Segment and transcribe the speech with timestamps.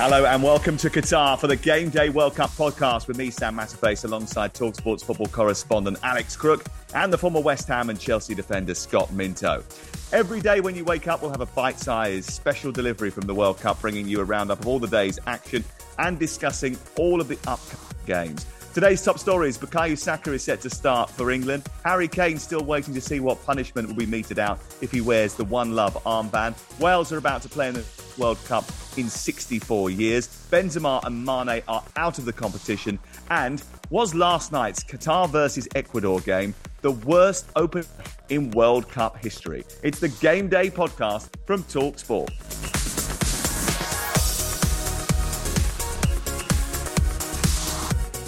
[0.00, 3.56] Hello and welcome to Qatar for the Game Day World Cup podcast with me, Sam
[3.56, 8.76] Matterface, alongside Talksport's football correspondent Alex Crook and the former West Ham and Chelsea defender
[8.76, 9.64] Scott Minto.
[10.12, 13.34] Every day when you wake up, we'll have a bite sized special delivery from the
[13.34, 15.64] World Cup, bringing you a roundup of all the day's action
[15.98, 18.46] and discussing all of the upcoming games.
[18.74, 21.64] Today's top stories Bukayo Saka is set to start for England.
[21.84, 25.34] Harry Kane still waiting to see what punishment will be meted out if he wears
[25.34, 26.54] the One Love armband.
[26.78, 27.84] Wales are about to play in the
[28.18, 28.64] World Cup
[28.96, 30.28] in 64 years.
[30.50, 32.98] Benzema and Mane are out of the competition.
[33.30, 37.84] And was last night's Qatar versus Ecuador game the worst open
[38.28, 39.64] in World Cup history?
[39.82, 42.77] It's the Game Day podcast from Talksport.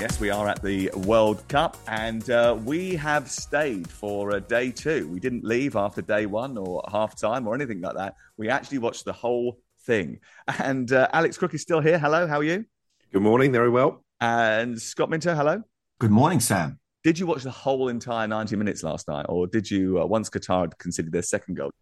[0.00, 4.70] Yes, we are at the World Cup and uh, we have stayed for uh, day
[4.70, 5.06] two.
[5.08, 8.14] We didn't leave after day one or half time or anything like that.
[8.38, 10.20] We actually watched the whole thing.
[10.58, 11.98] And uh, Alex Crook is still here.
[11.98, 12.64] Hello, how are you?
[13.12, 14.02] Good morning, very well.
[14.22, 15.62] And Scott Minto, hello.
[15.98, 16.78] Good morning, Sam.
[17.04, 20.30] Did you watch the whole entire 90 minutes last night or did you, uh, once
[20.30, 21.72] Qatar had conceded their second goal,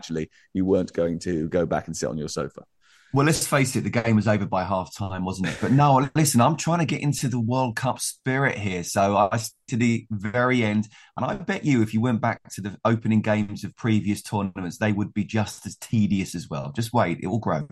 [0.00, 2.64] actually, you weren't going to go back and sit on your sofa?
[3.12, 5.58] Well, let's face it, the game was over by half time, wasn't it?
[5.60, 8.84] But no, listen, I'm trying to get into the World Cup spirit here.
[8.84, 10.88] So I to the very end.
[11.16, 14.78] And I bet you if you went back to the opening games of previous tournaments,
[14.78, 16.70] they would be just as tedious as well.
[16.74, 17.66] Just wait, it will grow.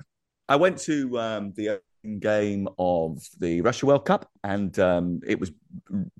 [0.48, 5.38] I went to um, the opening game of the Russia World Cup and um, it
[5.38, 5.52] was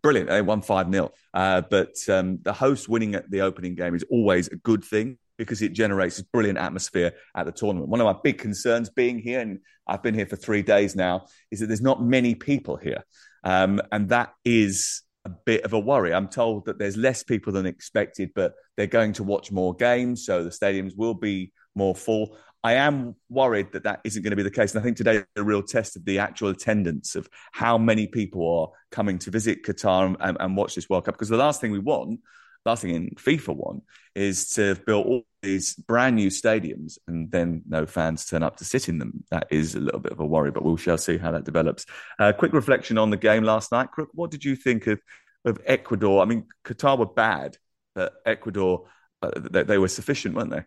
[0.00, 0.28] brilliant.
[0.28, 1.10] They won 5 0.
[1.34, 5.18] Uh, but um, the host winning at the opening game is always a good thing
[5.38, 7.88] because it generates this brilliant atmosphere at the tournament.
[7.88, 11.26] One of my big concerns being here, and I've been here for three days now,
[11.50, 13.04] is that there's not many people here.
[13.44, 16.12] Um, and that is a bit of a worry.
[16.12, 20.27] I'm told that there's less people than expected, but they're going to watch more games,
[20.27, 22.37] so the stadiums will be more full.
[22.65, 24.75] I am worried that that isn't going to be the case.
[24.75, 28.09] And I think today is a real test of the actual attendance of how many
[28.09, 31.15] people are coming to visit Qatar and, and, watch this World Cup.
[31.15, 32.19] Because the last thing we want
[32.65, 33.82] last thing in FIFA one
[34.15, 38.65] is to build all these brand new stadiums and then no fans turn up to
[38.65, 39.25] sit in them.
[39.31, 41.87] That is a little bit of a worry, but we shall see how that develops.
[42.19, 43.91] Uh, quick reflection on the game last night.
[43.91, 45.00] Crook, what did you think of,
[45.44, 46.22] of Ecuador?
[46.22, 47.56] I mean, Qatar were bad,
[47.94, 48.87] but Ecuador,
[49.22, 50.65] uh, they, they were sufficient, weren't they?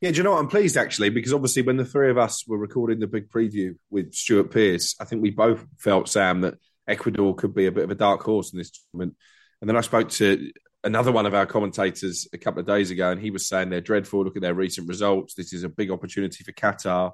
[0.00, 0.38] Yeah, do you know what?
[0.38, 3.76] I'm pleased actually because obviously when the three of us were recording the big preview
[3.90, 6.54] with Stuart Pearce, I think we both felt Sam that
[6.86, 9.16] Ecuador could be a bit of a dark horse in this tournament.
[9.60, 10.52] And then I spoke to
[10.84, 13.80] another one of our commentators a couple of days ago, and he was saying they're
[13.80, 14.24] dreadful.
[14.24, 15.34] Look at their recent results.
[15.34, 17.12] This is a big opportunity for Qatar.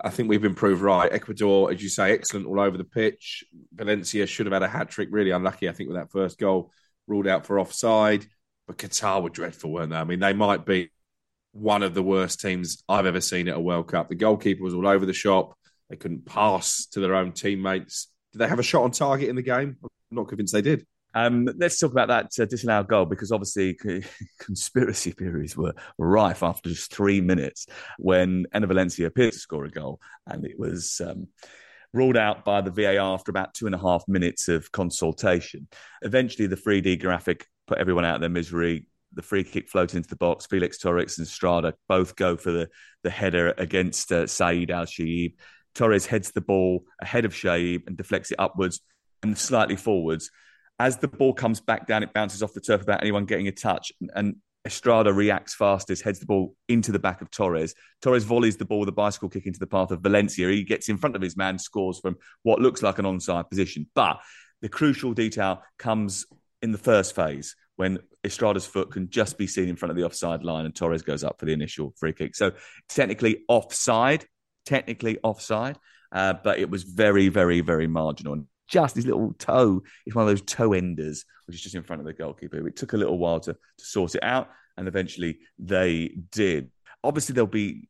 [0.00, 1.12] I think we've been proved right.
[1.12, 3.44] Ecuador, as you say, excellent all over the pitch.
[3.74, 5.08] Valencia should have had a hat trick.
[5.10, 6.70] Really unlucky, I think, with that first goal
[7.08, 8.26] ruled out for offside.
[8.68, 9.96] But Qatar were dreadful, weren't they?
[9.96, 10.90] I mean, they might be
[11.52, 14.08] one of the worst teams I've ever seen at a World Cup.
[14.08, 15.58] The goalkeeper was all over the shop.
[15.90, 18.08] They couldn't pass to their own teammates.
[18.32, 19.78] Did they have a shot on target in the game?
[19.82, 20.86] I'm not convinced they did.
[21.18, 23.76] Um, let's talk about that uh, disallowed goal because obviously
[24.38, 27.66] conspiracy theories were rife after just three minutes
[27.98, 31.26] when Enner Valencia appeared to score a goal and it was um,
[31.92, 35.66] ruled out by the VAR after about two and a half minutes of consultation.
[36.02, 38.86] Eventually, the 3D graphic put everyone out of their misery.
[39.14, 40.46] The free kick floated into the box.
[40.46, 42.68] Felix Torres and Estrada both go for the,
[43.02, 45.34] the header against uh, Saeed Al Sheeb.
[45.74, 48.78] Torres heads the ball ahead of Sheeb and deflects it upwards
[49.24, 50.30] and slightly forwards
[50.78, 53.52] as the ball comes back down, it bounces off the turf without anyone getting a
[53.52, 53.92] touch.
[54.14, 57.74] And Estrada reacts fastest, heads the ball into the back of Torres.
[58.02, 60.48] Torres volleys the ball with a bicycle kick into the path of Valencia.
[60.48, 63.88] He gets in front of his man, scores from what looks like an onside position.
[63.94, 64.20] But
[64.60, 66.26] the crucial detail comes
[66.62, 70.04] in the first phase when Estrada's foot can just be seen in front of the
[70.04, 72.34] offside line and Torres goes up for the initial free kick.
[72.34, 72.52] So
[72.88, 74.26] technically offside,
[74.66, 75.78] technically offside,
[76.10, 79.82] uh, but it was very, very, very marginal just his little toe.
[80.06, 82.66] It's one of those toe enders, which is just in front of the goalkeeper.
[82.66, 86.70] It took a little while to, to sort it out, and eventually they did.
[87.02, 87.88] Obviously, there'll be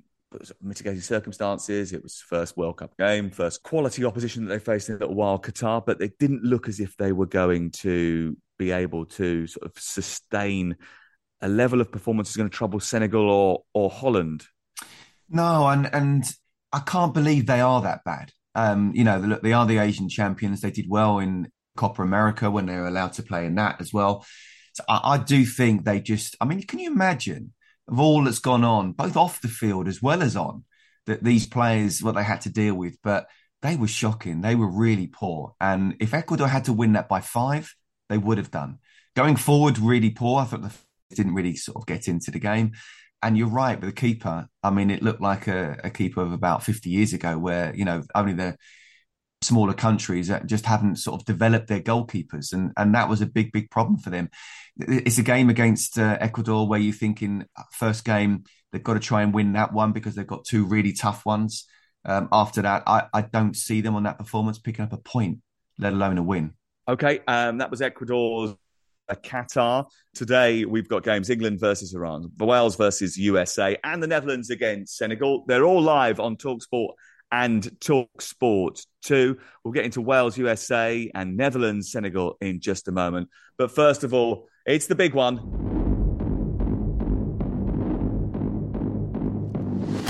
[0.63, 1.93] mitigating circumstances.
[1.93, 5.15] It was first World Cup game, first quality opposition that they faced in a little
[5.15, 9.47] while, Qatar, but they didn't look as if they were going to be able to
[9.47, 10.77] sort of sustain
[11.41, 14.47] a level of performance that's going to trouble Senegal or or Holland.
[15.29, 16.25] No, and and
[16.73, 18.33] I can't believe they are that bad.
[18.59, 20.61] Um, you know, look, they are the Asian champions.
[20.61, 23.93] They did well in Copa America when they were allowed to play in that as
[23.93, 24.27] well.
[24.73, 26.37] So I, I do think they just.
[26.41, 27.53] I mean, can you imagine
[27.87, 30.65] of all that's gone on, both off the field as well as on,
[31.07, 32.97] that these players what they had to deal with?
[33.03, 33.29] But
[33.63, 34.41] they were shocking.
[34.41, 35.55] They were really poor.
[35.61, 37.73] And if Ecuador had to win that by five,
[38.09, 38.79] they would have done.
[39.15, 40.41] Going forward, really poor.
[40.41, 40.75] I thought the
[41.15, 42.73] didn't really sort of get into the game.
[43.23, 44.49] And you're right with the keeper.
[44.63, 47.85] I mean, it looked like a, a keeper of about 50 years ago, where you
[47.85, 48.57] know only the
[49.43, 53.27] smaller countries that just haven't sort of developed their goalkeepers, and and that was a
[53.27, 54.31] big big problem for them.
[54.79, 58.95] It's a game against uh, Ecuador where you think in uh, first game they've got
[58.95, 61.65] to try and win that one because they've got two really tough ones.
[62.05, 65.39] Um, after that, I, I don't see them on that performance picking up a point,
[65.79, 66.55] let alone a win.
[66.87, 68.55] Okay, um, that was Ecuador's
[69.17, 69.87] Qatar.
[70.15, 75.45] Today we've got games England versus Iran, Wales versus USA, and the Netherlands against Senegal.
[75.47, 76.93] They're all live on Talksport
[77.31, 79.37] and Talksport 2.
[79.65, 83.29] We'll get into Wales, USA, and Netherlands, Senegal in just a moment.
[83.57, 85.78] But first of all, it's the big one.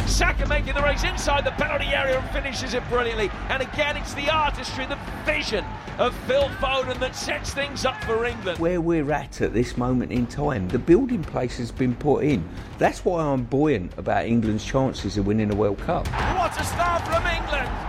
[0.09, 3.31] Saka making the race inside the penalty area and finishes it brilliantly.
[3.49, 5.65] And again, it's the artistry, the vision
[5.99, 8.59] of Phil Foden that sets things up for England.
[8.59, 12.49] Where we're at at this moment in time, the building place has been put in.
[12.79, 16.07] That's why I'm buoyant about England's chances of winning a World Cup.
[16.09, 17.88] What a start from England!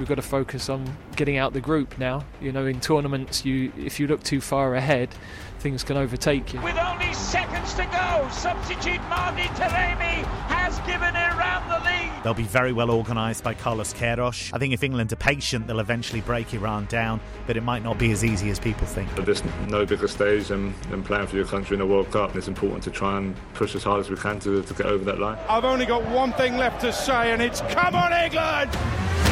[0.00, 2.24] We've got to focus on getting out the group now.
[2.40, 5.10] You know, in tournaments, you if you look too far ahead,
[5.58, 6.60] things can overtake you.
[6.62, 12.24] With only seconds to go, substitute Mardin Taremi has given Iran the lead.
[12.24, 14.50] They'll be very well organised by Carlos Queiroz.
[14.54, 17.98] I think if England are patient, they'll eventually break Iran down, but it might not
[17.98, 19.14] be as easy as people think.
[19.14, 22.30] But there's no bigger stage than, than playing for your country in a World Cup.
[22.30, 24.86] And it's important to try and push as hard as we can to, to get
[24.86, 25.36] over that line.
[25.46, 29.29] I've only got one thing left to say, and it's come on, England!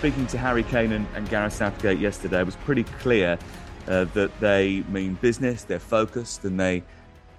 [0.00, 3.38] Speaking to Harry Kane and, and Gareth Southgate yesterday, it was pretty clear
[3.86, 6.82] uh, that they mean business, they're focused, and they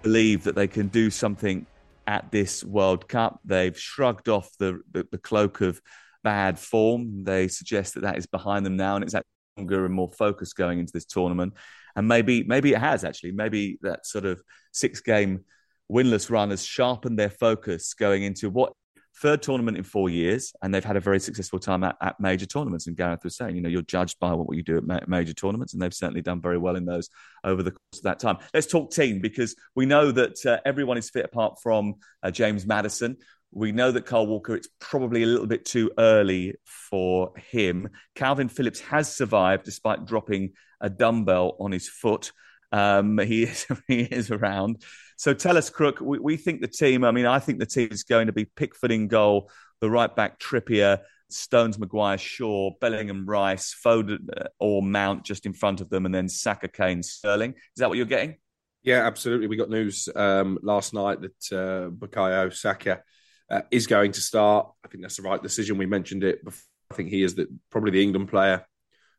[0.03, 1.65] believe that they can do something
[2.05, 3.39] at this World Cup.
[3.43, 5.81] They've shrugged off the, the, the cloak of
[6.23, 7.23] bad form.
[7.23, 9.15] They suggest that that is behind them now, and it's
[9.57, 11.55] longer and more focused going into this tournament.
[11.95, 13.31] And maybe, maybe it has actually.
[13.31, 14.39] Maybe that sort of
[14.71, 15.45] six-game
[15.91, 18.73] winless run has sharpened their focus going into what
[19.21, 22.45] third tournament in four years, and they've had a very successful time at, at, major
[22.45, 22.87] tournaments.
[22.87, 25.33] And Gareth was saying, you know, you're judged by what you do at ma- major
[25.33, 27.09] tournaments, and they've certainly done very well in those
[27.43, 28.37] over the course of that time.
[28.53, 32.65] Let's talk team because we know that uh, everyone is fit apart from uh, James
[32.65, 33.17] Maddison.
[33.51, 37.89] We know that Kyle Walker, it's probably a little bit too early for him.
[38.15, 42.31] Kalvin Phillips has survived despite dropping a dumbbell on his foot.
[42.71, 44.83] Um, he is he is around.
[45.21, 46.01] So tell us, Crook.
[46.01, 47.03] We, we think the team.
[47.03, 50.13] I mean, I think the team is going to be Pickford in goal, the right
[50.15, 55.91] back Trippier, Stones, Maguire, Shaw, Bellingham, Rice, Foden uh, or Mount just in front of
[55.91, 57.51] them, and then Saka, Kane, Sterling.
[57.51, 58.37] Is that what you're getting?
[58.81, 59.45] Yeah, absolutely.
[59.45, 63.03] We got news um, last night that uh, Bukayo Saka
[63.47, 64.71] uh, is going to start.
[64.83, 65.77] I think that's the right decision.
[65.77, 66.43] We mentioned it.
[66.43, 66.63] Before.
[66.89, 68.65] I think he is the, probably the England player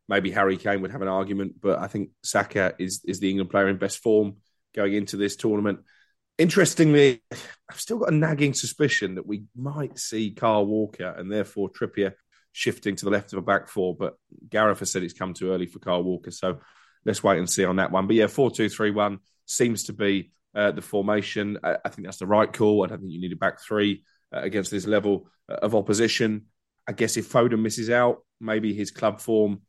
[0.09, 3.49] maybe Harry Kane would have an argument, but I think Saka is is the England
[3.49, 4.35] player in best form
[4.73, 5.79] going into this tournament.
[6.37, 11.69] Interestingly, I've still got a nagging suspicion that we might see Kyle Walker and therefore
[11.69, 12.13] Trippier
[12.51, 13.95] shifting to the left of a back four.
[13.95, 14.15] But
[14.49, 16.59] Gareth has said it's come too early for Kyle Walker, so
[17.05, 18.07] let's wait and see on that one.
[18.07, 21.59] But yeah, four two three one seems to be uh, the formation.
[21.63, 22.83] I, I, think that's the right call.
[22.83, 24.03] I don't think you need a back three
[24.33, 26.45] uh, against this level uh, of opposition.
[26.87, 29.61] I guess if Foden misses out, maybe his club form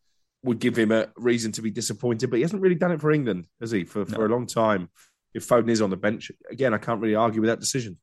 [0.44, 3.10] would give him a reason to be disappointed, but he hasn't really done it for
[3.10, 3.84] England, has he?
[3.84, 4.26] For for no.
[4.26, 4.90] a long time.
[5.32, 7.98] If Foden is on the bench, again, I can't really argue with that decision.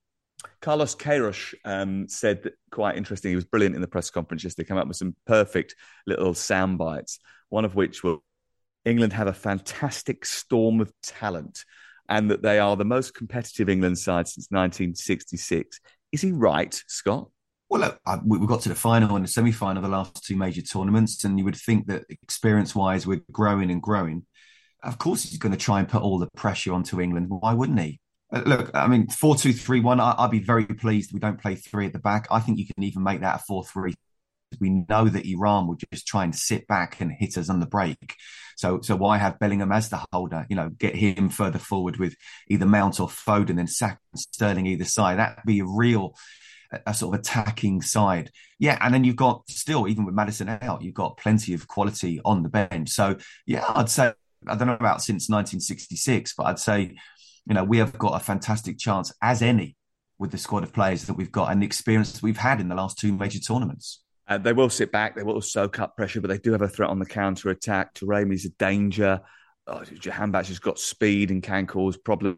[0.62, 3.30] Carlos Queiroz um, said that quite interesting.
[3.30, 4.68] He was brilliant in the press conference yesterday.
[4.68, 7.20] Came up with some perfect little sound bites.
[7.50, 8.18] One of which were
[8.84, 11.64] England have a fantastic storm of talent,
[12.10, 15.80] and that they are the most competitive England side since 1966.
[16.12, 17.30] Is he right, Scott?
[17.72, 20.26] Well, look, I, we got to the final and the semi final of the last
[20.26, 24.26] two major tournaments, and you would think that experience wise, we're growing and growing.
[24.84, 27.28] Of course, he's going to try and put all the pressure onto England.
[27.30, 28.02] Why wouldn't he?
[28.30, 30.02] Uh, look, I mean, four two three one.
[30.02, 32.28] I'd be very pleased we don't play three at the back.
[32.30, 33.94] I think you can even make that a four three.
[34.60, 37.68] We know that Iran will just try and sit back and hit us on the
[37.68, 38.18] break.
[38.58, 40.46] So, so why have Bellingham as the holder?
[40.50, 42.18] You know, get him further forward with
[42.50, 45.20] either Mount or Foden, and Saka Sterling either side.
[45.20, 46.16] That'd be a real
[46.86, 48.32] a sort of attacking side.
[48.60, 52.22] Yeah, and then you've got still, even with Maddison out, you've got plenty of quality
[52.24, 52.90] on the bench.
[52.90, 54.14] So yeah, I'd say
[54.48, 56.96] I don't know about since 1966, but I'd say
[57.46, 59.76] you know we have got a fantastic chance as any
[60.20, 62.76] with the squad of players that we've got and the experience we've had in the
[62.76, 64.04] last two major tournaments.
[64.28, 66.68] Uh, they will sit back, they will soak up pressure, but they do have a
[66.68, 67.94] threat on the counter attack.
[67.96, 69.20] Taremi's a danger.
[69.68, 72.38] Oh, Jahanbakhsh has got speed and can cause problems.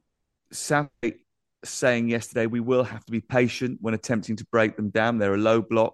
[1.66, 5.18] Saying yesterday, we will have to be patient when attempting to break them down.
[5.18, 5.94] They're a low block.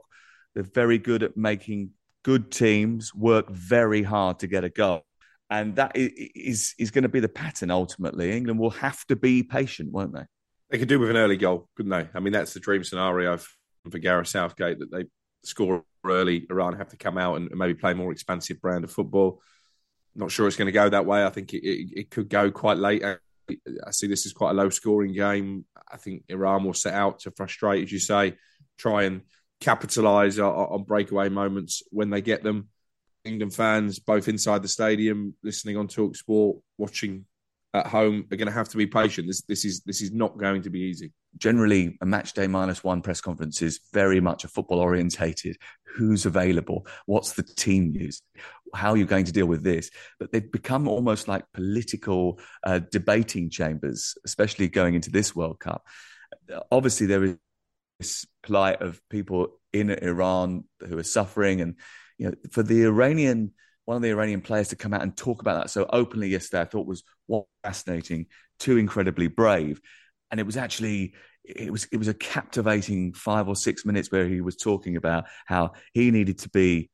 [0.54, 1.92] They're very good at making
[2.24, 5.02] good teams work very hard to get a goal.
[5.50, 8.32] And that is, is going to be the pattern ultimately.
[8.32, 10.26] England will have to be patient, won't they?
[10.70, 12.08] They could do with an early goal, couldn't they?
[12.14, 13.38] I mean, that's the dream scenario
[13.90, 15.06] for Gareth Southgate that they
[15.44, 19.42] score early, Iran have to come out and maybe play more expansive brand of football.
[20.16, 21.26] Not sure it's going to go that way.
[21.26, 23.04] I think it, it, it could go quite late
[23.86, 25.66] I see this is quite a low scoring game.
[25.92, 28.36] I think Iran will set out to frustrate, as you say,
[28.78, 29.22] try and
[29.60, 32.70] capitalise on breakaway moments when they get them.
[33.26, 37.26] England fans, both inside the stadium, listening on Talk Sport, watching
[37.74, 39.28] at home, are going to have to be patient.
[39.28, 41.12] This, this is this is not going to be easy.
[41.38, 45.58] Generally, a match day minus one press conference is very much a football orientated.
[45.96, 46.88] Who's available?
[47.06, 48.22] What's the team news?
[48.74, 49.90] how are you're going to deal with this.
[50.20, 55.86] But they've become almost like political uh, debating chambers, especially going into this World Cup.
[56.72, 57.38] Obviously, there is
[58.00, 61.76] this plight of people in Iran who are suffering, and
[62.18, 63.54] you know, for the Iranian
[63.90, 66.62] one of the Iranian players to come out and talk about that so openly yesterday,
[66.62, 67.04] I thought was
[67.64, 68.28] fascinating,
[68.60, 69.82] too incredibly brave,
[70.30, 74.28] and it was actually it was it was a captivating five or six minutes where
[74.28, 76.92] he was talking about how he needed to be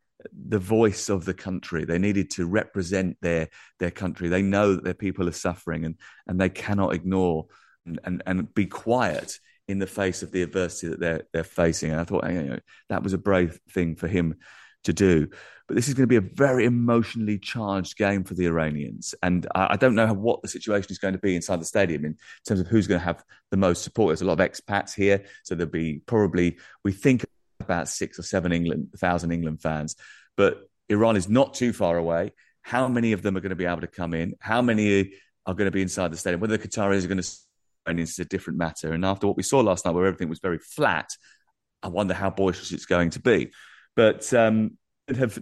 [0.47, 1.83] the voice of the country.
[1.83, 4.29] They needed to represent their their country.
[4.29, 5.95] They know that their people are suffering, and
[6.27, 7.47] and they cannot ignore
[7.85, 9.37] and and, and be quiet
[9.67, 11.91] in the face of the adversity that they're they're facing.
[11.91, 14.35] And I thought you know, that was a brave thing for him
[14.85, 15.27] to do.
[15.67, 19.47] But this is going to be a very emotionally charged game for the Iranians, and
[19.55, 22.59] I, don't know what the situation is going to be inside the stadium in terms
[22.59, 24.09] of who's going to have the most support.
[24.09, 27.25] There's a lot of expats here, so there'll be probably we think
[27.59, 29.95] about six or seven England thousand England fans,
[30.37, 32.33] but Iran is not too far away.
[32.61, 34.35] How many of them are going to be able to come in?
[34.39, 35.13] How many
[35.47, 36.41] are going to be inside the stadium?
[36.41, 37.37] Whether the Qataris are going to
[37.85, 38.93] and is a different matter.
[38.93, 41.09] And after what we saw last night, where everything was very flat,
[41.83, 43.51] I wonder how boisterous it's going to be.
[43.95, 44.77] But um,
[45.15, 45.39] have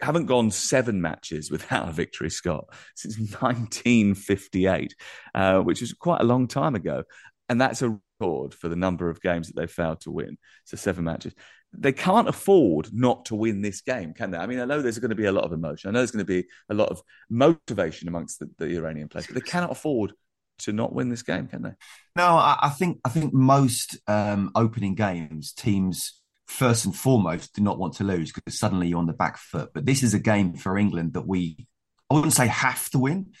[0.00, 4.94] haven't gone seven matches without a victory, Scott, since 1958,
[5.34, 7.04] uh, which is quite a long time ago,
[7.48, 10.38] and that's a record for the number of games that they failed to win.
[10.64, 11.34] So seven matches.
[11.74, 14.38] They can't afford not to win this game, can they?
[14.38, 15.88] I mean, I know there's going to be a lot of emotion.
[15.88, 19.26] I know there's going to be a lot of motivation amongst the, the Iranian players,
[19.26, 20.12] but they cannot afford
[20.58, 21.72] to not win this game, can they?
[22.14, 26.20] No, I, I think I think most um, opening games teams
[26.52, 29.70] first and foremost do not want to lose because suddenly you're on the back foot.
[29.74, 31.66] But this is a game for England that we
[32.10, 33.32] I wouldn't say have to win,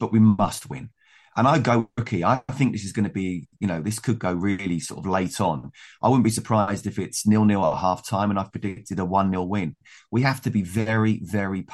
[0.00, 0.90] but we must win.
[1.36, 2.24] And I go rookie.
[2.24, 5.06] I think this is going to be, you know, this could go really sort of
[5.06, 5.70] late on.
[6.02, 9.04] I wouldn't be surprised if it's nil nil at half time and I've predicted a
[9.04, 9.76] 1 0 win.
[10.10, 11.64] We have to be very, very.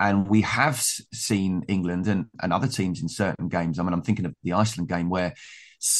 [0.00, 3.78] And we have seen England and, and other teams in certain games.
[3.78, 5.34] I mean, I'm thinking of the Iceland game where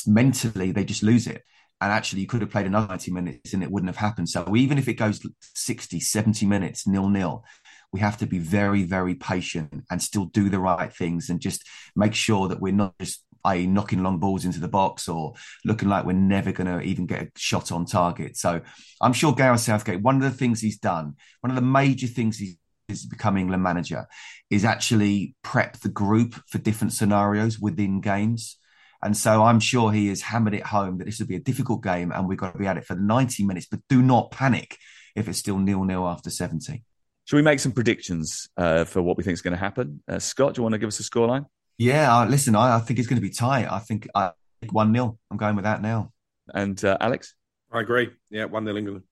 [0.04, 1.44] mentally they just lose it.
[1.80, 4.28] And actually, you could have played another 90 minutes and it wouldn't have happened.
[4.28, 7.44] So even if it goes 60, 70 minutes, nil nil,
[7.92, 11.64] we have to be very, very patient and still do the right things and just
[11.94, 15.88] make sure that we're not just i.e., knocking long balls into the box or looking
[15.88, 18.36] like we're never going to even get a shot on target.
[18.36, 18.60] So
[19.00, 22.38] I'm sure Gareth Southgate, one of the things he's done, one of the major things
[22.38, 22.56] he's
[22.88, 24.06] is becoming England manager
[24.50, 28.58] is actually prep the group for different scenarios within games.
[29.02, 31.82] And so I'm sure he has hammered it home that this will be a difficult
[31.82, 34.78] game and we've got to be at it for 90 minutes, but do not panic
[35.14, 36.82] if it's still nil nil after 70.
[37.24, 40.02] Should we make some predictions uh, for what we think is going to happen?
[40.08, 41.46] Uh, Scott, do you want to give us a scoreline?
[41.78, 43.70] Yeah, uh, listen, I, I, think it's going to be tight.
[43.70, 44.30] I think I
[44.70, 45.18] 1 0.
[45.30, 46.12] I'm going with that now.
[46.54, 47.34] And uh, Alex?
[47.72, 48.10] I agree.
[48.30, 49.02] Yeah, 1 0 England.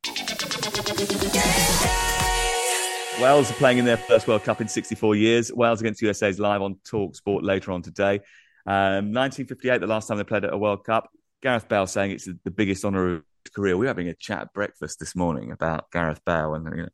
[3.20, 5.52] Wales are playing in their first World Cup in 64 years.
[5.52, 8.20] Wales against USA is live on Talk Sport later on today.
[8.66, 11.10] Um, 1958, the last time they played at a World Cup.
[11.42, 13.76] Gareth Bale saying it's the biggest honour of his career.
[13.76, 16.88] We were having a chat at breakfast this morning about Gareth Bale and you know,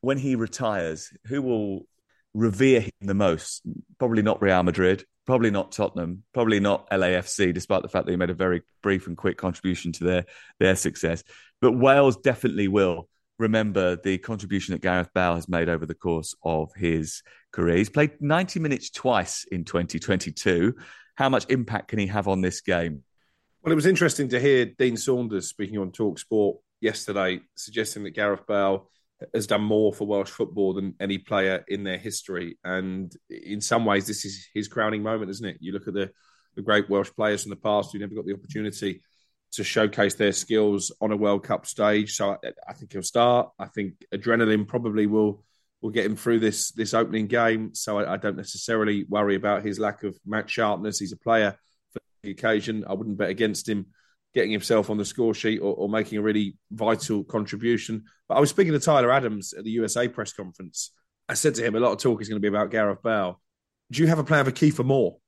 [0.00, 1.86] when he retires, who will
[2.34, 3.62] revere him the most?
[3.98, 8.16] Probably not Real Madrid, probably not Tottenham, probably not LAFC, despite the fact that he
[8.16, 10.24] made a very brief and quick contribution to their
[10.58, 11.22] their success.
[11.60, 13.08] But Wales definitely will
[13.38, 17.22] remember the contribution that Gareth Bale has made over the course of his
[17.52, 17.76] career.
[17.76, 20.74] He's played 90 minutes twice in 2022.
[21.18, 23.02] How much impact can he have on this game?
[23.64, 28.12] Well, it was interesting to hear Dean Saunders speaking on Talk Sport yesterday, suggesting that
[28.12, 28.88] Gareth Bale
[29.34, 32.56] has done more for Welsh football than any player in their history.
[32.62, 35.56] And in some ways, this is his crowning moment, isn't it?
[35.58, 36.12] You look at the,
[36.54, 39.02] the great Welsh players from the past who never got the opportunity
[39.54, 42.14] to showcase their skills on a World Cup stage.
[42.14, 43.50] So I, I, think he'll start.
[43.58, 45.42] I think adrenaline probably will
[45.80, 47.74] will get him through this this opening game.
[47.74, 50.98] So I, I don't necessarily worry about his lack of match sharpness.
[50.98, 51.56] He's a player
[51.92, 52.84] for the occasion.
[52.88, 53.86] I wouldn't bet against him
[54.34, 58.04] getting himself on the score sheet or, or making a really vital contribution.
[58.28, 60.92] But I was speaking to Tyler Adams at the USA press conference.
[61.28, 63.40] I said to him, a lot of talk is going to be about Gareth Bale.
[63.90, 65.18] Do you have a plan for Kiefer Moore?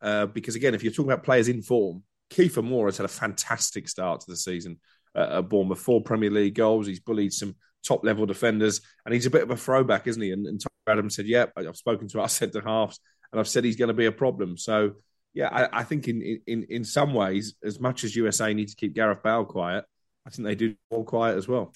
[0.00, 3.08] Uh, because again, if you're talking about players in form, Kiefer Moore has had a
[3.08, 4.78] fantastic start to the season
[5.14, 5.78] uh, at Bournemouth.
[5.78, 6.86] Four Premier League goals.
[6.86, 10.32] He's bullied some top level defenders, and he's a bit of a throwback, isn't he?
[10.32, 13.00] And, and Tom Adams said, "Yeah, I've spoken to our centre halves,
[13.32, 14.92] and I've said he's going to be a problem." So,
[15.32, 18.76] yeah, I, I think in, in in some ways, as much as USA need to
[18.76, 19.84] keep Gareth Bale quiet,
[20.26, 21.72] I think they do all quiet as well.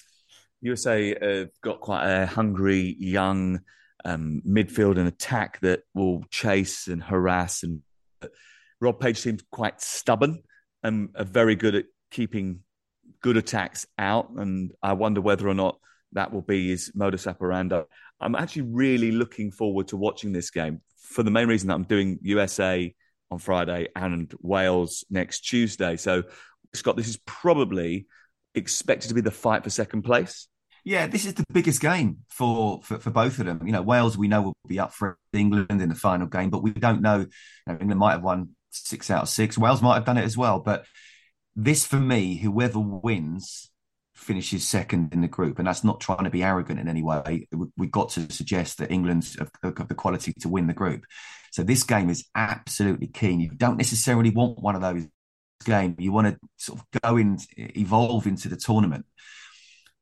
[0.61, 3.61] USA have got quite a hungry young
[4.03, 7.81] um, midfield and attack that will chase and harass and.
[8.81, 10.41] Rob Page seems quite stubborn
[10.83, 12.61] and are very good at keeping
[13.21, 14.29] good attacks out.
[14.35, 15.79] And I wonder whether or not
[16.13, 17.81] that will be his modus operandi.
[18.19, 21.83] I'm actually really looking forward to watching this game for the main reason that I'm
[21.83, 22.93] doing USA
[23.31, 25.97] on Friday and Wales next Tuesday.
[25.97, 26.23] So,
[26.73, 28.07] Scott, this is probably
[28.55, 30.47] expected to be the fight for second place.
[30.83, 33.65] Yeah, this is the biggest game for, for, for both of them.
[33.65, 36.63] You know, Wales we know will be up for England in the final game, but
[36.63, 37.19] we don't know.
[37.19, 37.27] You
[37.67, 39.57] know England might have won six out of six.
[39.57, 40.85] Wales might have done it as well, but
[41.55, 43.68] this for me, whoever wins
[44.19, 47.47] finishes second in the group, and that's not trying to be arrogant in any way.
[47.77, 51.05] We've got to suggest that England's got the quality to win the group.
[51.51, 53.39] So this game is absolutely keen.
[53.39, 55.07] You don't necessarily want one of those
[55.65, 55.95] games.
[55.99, 59.05] You want to sort of go and evolve into the tournament.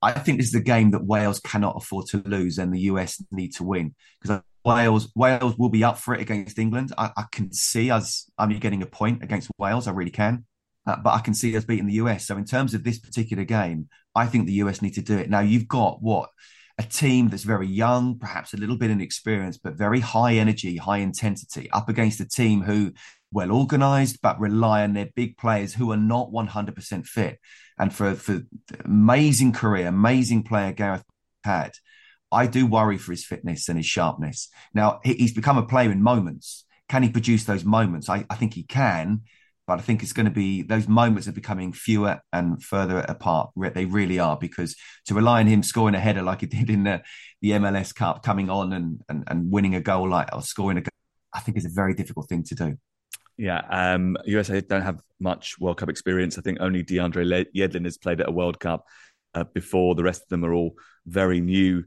[0.02, 3.24] I think this is a game that Wales cannot afford to lose, and the US
[3.32, 6.92] need to win because Wales Wales will be up for it against England.
[6.98, 9.88] I, I can see us only getting a point against Wales.
[9.88, 10.46] I really can,
[10.88, 12.26] uh, but I can see us beating the US.
[12.26, 15.30] So in terms of this particular game, I think the US need to do it.
[15.30, 16.30] Now you've got what
[16.80, 21.00] a team that's very young, perhaps a little bit inexperienced, but very high energy, high
[21.00, 22.94] intensity, up against a team who
[23.32, 27.40] well organized but rely on their big players who are not 100% fit.
[27.78, 28.42] And for for
[28.86, 31.04] amazing career, amazing player Gareth
[31.44, 31.74] had,
[32.32, 34.50] I do worry for his fitness and his sharpness.
[34.74, 36.66] Now he's become a player in moments.
[36.88, 38.08] Can he produce those moments?
[38.08, 39.24] I, I think he can,
[39.68, 43.52] but I think it's going to be those moments are becoming fewer and further apart.
[43.58, 44.76] They really are because
[45.06, 47.04] to rely on him scoring a header like he did in the,
[47.42, 50.82] the MLS Cup, coming on and, and, and winning a goal like or scoring a
[50.82, 50.90] goal,
[51.34, 52.78] I think is a very difficult thing to do.
[53.38, 56.38] Yeah, um, USA don't have much World Cup experience.
[56.38, 58.86] I think only DeAndre Yedlin has played at a World Cup
[59.36, 59.96] uh, before.
[59.96, 60.76] The rest of them are all
[61.06, 61.84] very new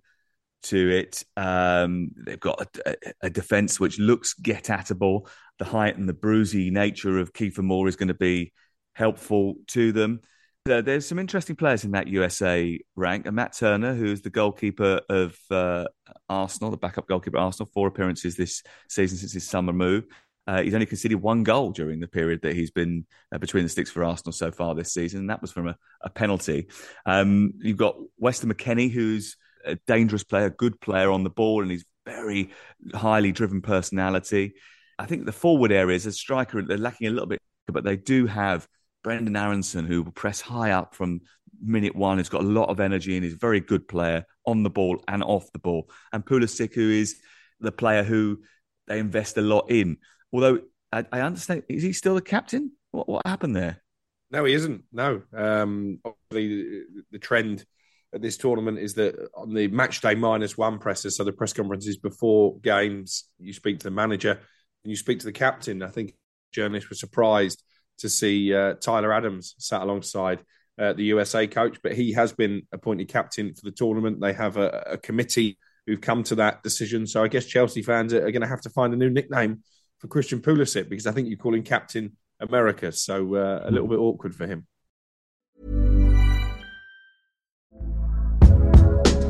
[0.64, 1.23] to it.
[1.37, 5.29] Um, they've got a, a, defense which looks get atable.
[5.59, 8.53] The height and the bruisey nature of Kiefer Moore is going to be
[8.94, 10.20] helpful to them.
[10.64, 13.27] there's some interesting players in that USA rank.
[13.27, 15.87] And Matt Turner, who's the goalkeeper of uh,
[16.29, 20.05] Arsenal, the backup goalkeeper Arsenal, four appearances this season since his summer move.
[20.46, 23.68] Uh, he's only conceded one goal during the period that he's been uh, between the
[23.68, 25.20] sticks for Arsenal so far this season.
[25.20, 26.68] And that was from a, a penalty.
[27.07, 31.70] Um, you've got Weston McKennie, who's a dangerous player, good player on the ball, and
[31.70, 32.51] he's very
[32.94, 34.55] highly driven personality.
[34.99, 38.27] I think the forward areas, as striker, they're lacking a little bit, but they do
[38.27, 38.66] have
[39.03, 41.20] Brendan Aaronson, who will press high up from
[41.62, 44.62] minute one, He's got a lot of energy and is a very good player on
[44.62, 45.90] the ball and off the ball.
[46.12, 47.20] And Pulisic, who is
[47.61, 48.40] the player who
[48.87, 49.99] they invest a lot in.
[50.33, 50.61] Although
[50.92, 52.73] I, I understand, is he still the captain?
[52.90, 53.83] What, what happened there?
[54.31, 54.85] No, he isn't.
[54.92, 55.23] No.
[55.33, 57.64] Um, obviously, the trend
[58.12, 61.53] at this tournament is that on the match day minus one presses, so the press
[61.53, 65.83] conferences before games, you speak to the manager and you speak to the captain.
[65.83, 66.14] I think
[66.53, 67.62] journalists were surprised
[67.99, 70.42] to see uh, Tyler Adams sat alongside
[70.79, 74.20] uh, the USA coach, but he has been appointed captain for the tournament.
[74.20, 77.07] They have a, a committee who've come to that decision.
[77.07, 79.62] So I guess Chelsea fans are, are going to have to find a new nickname
[79.99, 82.90] for Christian Pulisic because I think you call him Captain America.
[82.92, 84.66] So uh, a little bit awkward for him.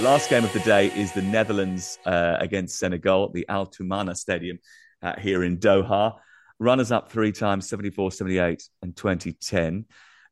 [0.00, 4.16] Last game of the day is the Netherlands uh, against Senegal, at the Al Thumama
[4.16, 4.60] Stadium
[5.02, 6.14] uh, here in Doha.
[6.60, 9.86] Runners up three times 74, 78, and 2010.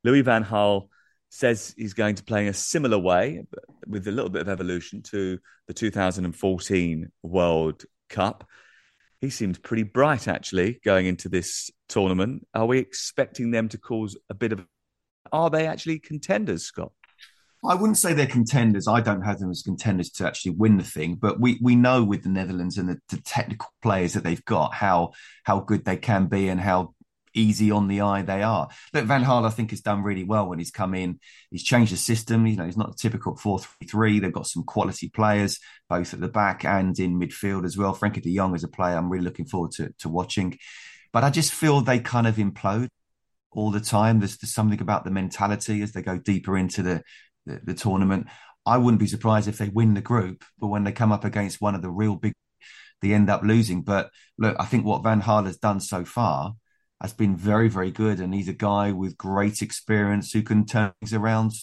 [0.05, 0.87] Louis Van Gaal
[1.29, 3.45] says he's going to play in a similar way,
[3.85, 8.47] with a little bit of evolution to the 2014 World Cup.
[9.19, 12.47] He seemed pretty bright, actually, going into this tournament.
[12.53, 14.65] Are we expecting them to cause a bit of.
[15.33, 16.93] Are they actually contenders, Scott?
[17.65, 18.87] I wouldn't say they're contenders.
[18.87, 22.03] I don't have them as contenders to actually win the thing, but we we know
[22.03, 25.97] with the Netherlands and the, the technical players that they've got how how good they
[25.97, 26.93] can be and how
[27.37, 28.67] easy on the eye they are.
[28.93, 31.19] Look, Van Gaal, I think, has done really well when he's come in.
[31.51, 32.45] He's changed the system.
[32.47, 34.19] You know, he's not a typical 4 3 3.
[34.19, 37.95] They've got some quality players, both at the back and in midfield as well.
[37.95, 40.57] Frenkie de Jong is a player I'm really looking forward to, to watching.
[41.13, 42.89] But I just feel they kind of implode
[43.51, 44.19] all the time.
[44.19, 47.03] There's, there's something about the mentality as they go deeper into the,
[47.47, 48.27] the, the tournament.
[48.65, 51.61] I wouldn't be surprised if they win the group, but when they come up against
[51.61, 52.33] one of the real big,
[53.01, 53.81] they end up losing.
[53.81, 56.53] But look, I think what Van Gaal has done so far
[57.01, 58.19] has been very, very good.
[58.19, 61.53] And he's a guy with great experience who can turn things around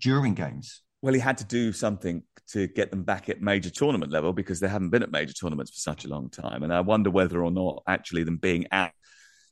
[0.00, 0.82] during games.
[1.02, 4.60] Well, he had to do something to get them back at major tournament level because
[4.60, 6.62] they haven't been at major tournaments for such a long time.
[6.62, 8.92] And I wonder whether or not actually them being at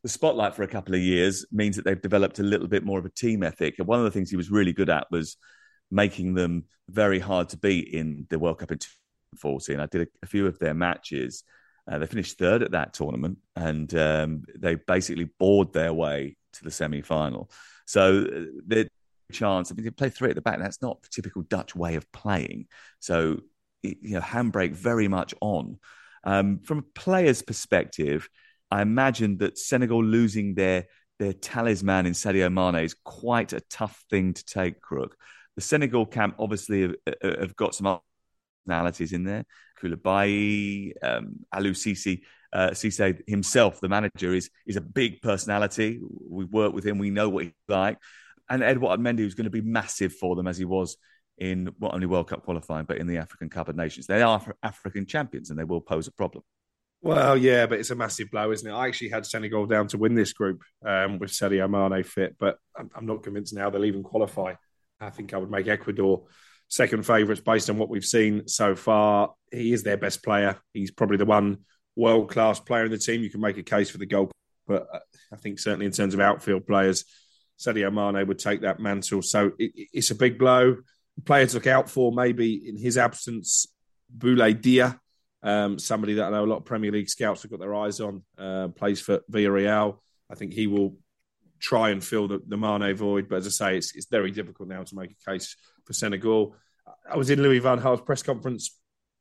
[0.02, 2.98] the spotlight for a couple of years means that they've developed a little bit more
[2.98, 3.76] of a team ethic.
[3.78, 5.37] And one of the things he was really good at was
[5.92, 9.78] making them very hard to beat in the World Cup in 2014.
[9.78, 11.44] I did a, a few of their matches
[11.90, 16.64] uh, they finished third at that tournament, and um, they basically bored their way to
[16.64, 17.50] the semi-final.
[17.87, 18.88] So uh, the
[19.33, 20.59] chance, I mean, they play three at the back.
[20.59, 22.66] That's not the typical Dutch way of playing.
[23.00, 23.40] So
[23.83, 25.78] you know, handbrake very much on.
[26.24, 28.28] Um, from a player's perspective,
[28.70, 30.87] I imagine that Senegal losing their
[31.18, 35.16] their talisman in Sadio Mane is quite a tough thing to take, Crook.
[35.57, 37.99] The Senegal camp obviously have, have got some
[38.67, 39.45] personalities in there.
[39.81, 42.75] Koulibaly, um, Aliou Cisse, uh,
[43.27, 46.01] himself, the manager, is is a big personality.
[46.29, 46.99] We've worked with him.
[46.99, 47.99] We know what he's like.
[48.49, 50.97] And Edouard Mendy was going to be massive for them as he was
[51.38, 54.07] in not only World Cup qualifying, but in the African Cup of Nations.
[54.07, 56.45] They are African champions and they will pose a problem.
[57.01, 58.73] Well, yeah, but it's a massive blow, isn't it?
[58.73, 62.59] I actually had Senegal down to win this group um, with Sadio Mane fit, but
[62.77, 64.55] I'm, I'm not convinced now they'll even qualify.
[65.03, 66.25] I think I would make Ecuador
[66.69, 69.35] second favourites based on what we've seen so far.
[69.51, 70.59] He is their best player.
[70.73, 71.59] He's probably the one
[71.97, 73.23] world class player in the team.
[73.23, 74.31] You can make a case for the goal,
[74.67, 75.01] but uh,
[75.33, 77.05] I think certainly in terms of outfield players,
[77.59, 79.23] Sadio Mane would take that mantle.
[79.23, 80.77] So it, it's a big blow.
[81.25, 83.67] Player to look out for maybe in his absence,
[84.17, 84.99] Boulaye Dia,
[85.43, 88.01] um, somebody that I know a lot of Premier League scouts have got their eyes
[88.01, 89.99] on, uh, plays for Villarreal.
[90.31, 90.97] I think he will
[91.62, 93.29] try and fill the, the Mane void.
[93.29, 96.57] But as I say, it's, it's very difficult now to make a case for Senegal.
[97.09, 98.79] I was in Louis Van Gaal's press conference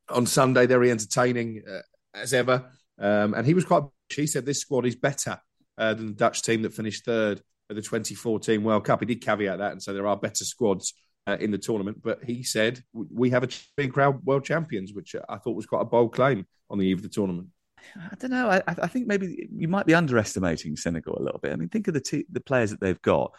[0.10, 1.82] on Sunday, very entertaining uh,
[2.13, 2.65] as ever.
[2.99, 5.39] Um, and he was quite, he said this squad is better
[5.77, 8.99] uh, than the Dutch team that finished third at the 2014 World Cup.
[8.99, 10.93] He did caveat that and say there are better squads
[11.27, 12.01] uh, in the tournament.
[12.04, 15.82] But he said, we have a big crowd world champions, which I thought was quite
[15.82, 17.49] a bold claim on the eve of the tournament.
[17.96, 18.50] I don't know.
[18.50, 21.54] I, I, think maybe you might be underestimating Senegal a little bit.
[21.54, 23.34] I mean, think of the t- the players that they've got.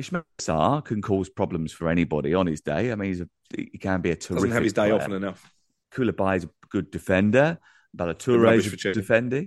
[0.00, 2.92] Ismaila Sarr can cause problems for anybody on his day.
[2.92, 4.36] I mean, he's a, he can be a terrific.
[4.36, 4.94] Doesn't have his day player.
[4.94, 5.52] often enough.
[5.92, 7.58] Koulibaly is a good defender.
[7.94, 9.44] Ballo-Touré is a defender.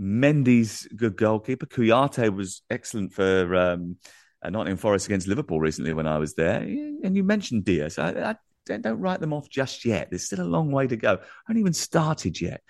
[0.00, 1.66] Mendy's good goalkeeper.
[1.66, 3.96] Kouyaté was excellent for um,
[4.42, 6.60] uh, Nottingham Forest against Liverpool recently when I was there.
[6.60, 7.98] And you mentioned Diaz.
[7.98, 10.10] I, I don't, don't write them off just yet.
[10.10, 11.14] There's still a long way to go.
[11.14, 12.62] I haven't even started yet.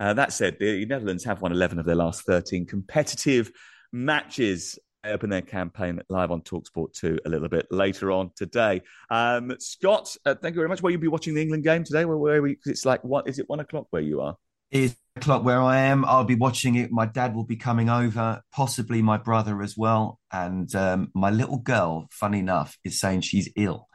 [0.00, 3.52] Uh, that said, the Netherlands have won 11 of their last 13 competitive
[3.92, 4.78] matches.
[5.04, 8.80] I open their campaign live on Talksport 2 a little bit later on today.
[9.10, 10.82] Um, Scott, uh, thank you very much.
[10.82, 12.06] Will you be watching the England game today?
[12.06, 14.36] Where, where we, it's like, what is it, one o'clock where you are?
[14.70, 16.06] It's o'clock where I am.
[16.06, 16.90] I'll be watching it.
[16.90, 20.18] My dad will be coming over, possibly my brother as well.
[20.32, 23.86] And um, my little girl, funny enough, is saying she's ill.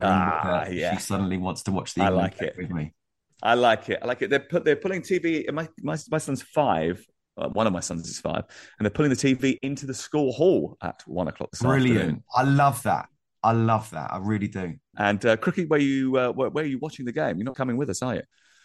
[0.00, 0.94] Ah, uh, yeah.
[0.94, 2.56] She suddenly wants to watch the I England like game it.
[2.58, 2.94] with me.
[3.42, 3.98] I like it.
[4.02, 4.30] I like it.
[4.30, 5.50] They're put, they're pulling TV.
[5.52, 7.04] My my my son's five.
[7.36, 8.44] Uh, one of my sons is five,
[8.78, 11.98] and they're pulling the TV into the school hall at one o'clock this Brilliant.
[11.98, 12.24] afternoon.
[12.34, 13.08] I love that.
[13.42, 14.12] I love that.
[14.12, 14.74] I really do.
[14.98, 17.38] And uh, Crookie, where you uh, where, where are you watching the game?
[17.38, 18.22] You're not coming with us, are you?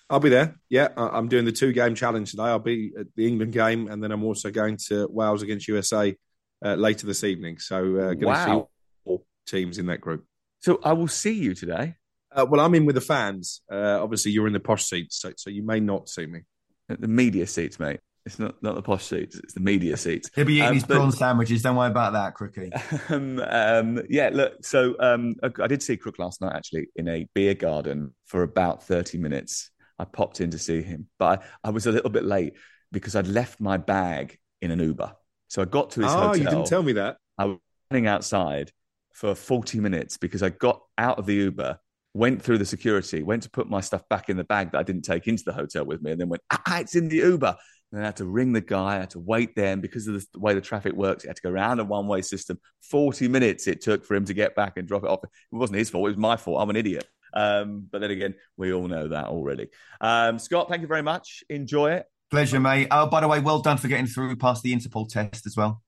[0.09, 0.55] I'll be there.
[0.69, 2.43] Yeah, I- I'm doing the two game challenge today.
[2.43, 6.15] I'll be at the England game, and then I'm also going to Wales against USA
[6.63, 7.59] uh, later this evening.
[7.59, 8.45] So, uh, going to Wow.
[8.45, 10.25] see all teams in that group.
[10.59, 11.95] So I will see you today.
[12.31, 13.61] Uh, well, I'm in with the fans.
[13.71, 16.41] Uh, obviously, you're in the posh seats, so, so you may not see me.
[16.89, 17.99] The media seats, mate.
[18.25, 19.37] It's not not the posh seats.
[19.37, 20.29] It's the media seats.
[20.35, 21.61] He'll be eating Um, his but- prawn sandwiches.
[21.61, 22.71] Don't worry about that, Crookie.
[23.11, 24.65] um, um, yeah, look.
[24.65, 28.83] So um, I did see Crook last night actually in a beer garden for about
[28.83, 29.69] thirty minutes.
[29.97, 32.53] I popped in to see him, but I, I was a little bit late
[32.91, 35.13] because I'd left my bag in an Uber.
[35.47, 36.23] So I got to his hotel.
[36.23, 36.43] Oh, hotel.
[36.43, 37.17] you didn't tell me that.
[37.37, 37.57] I was
[37.89, 38.71] running outside
[39.13, 41.79] for 40 minutes because I got out of the Uber,
[42.17, 44.83] went through the security, went to put my stuff back in the bag that I
[44.83, 47.55] didn't take into the hotel with me, and then went, ah, it's in the Uber.
[47.91, 49.71] And then I had to ring the guy, I had to wait there.
[49.71, 52.07] And because of the way the traffic works, it had to go around a one
[52.07, 52.59] way system.
[52.89, 55.23] 40 minutes it took for him to get back and drop it off.
[55.23, 56.61] It wasn't his fault, it was my fault.
[56.61, 57.05] I'm an idiot.
[57.33, 59.67] Um, but then again, we all know that already.
[60.01, 61.43] Um, Scott, thank you very much.
[61.49, 62.05] Enjoy it.
[62.31, 62.87] Pleasure, mate.
[62.91, 65.81] Oh, by the way, well done for getting through past the Interpol test as well.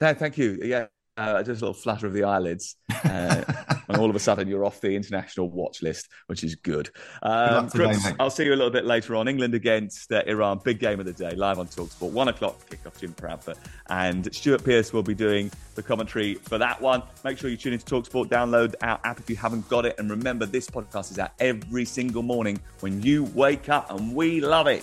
[0.00, 0.58] No, thank you.
[0.62, 3.42] Yeah, uh, just a little flutter of the eyelids, uh,
[3.88, 6.90] and all of a sudden you're off the international watch list, which is good.
[7.22, 7.70] Um,
[8.20, 9.28] I'll see you a little bit later on.
[9.28, 12.98] England against uh, Iran, big game of the day, live on Talksport, one o'clock kickoff.
[12.98, 13.56] Jim Proudfoot
[13.88, 17.02] and Stuart Pearce will be doing the commentary for that one.
[17.24, 20.10] Make sure you tune into Talksport, download our app if you haven't got it, and
[20.10, 24.66] remember this podcast is out every single morning when you wake up, and we love
[24.66, 24.82] it.